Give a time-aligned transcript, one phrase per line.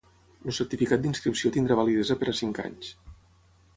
[0.45, 2.91] El certificat d'inscripció tindrà validesa per a cinc anys.